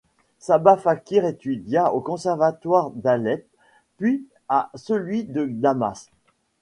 [0.39, 3.45] Sabah Fakhri étudia au Conservatoire d'Alep
[3.97, 6.09] puis à celui de Damas.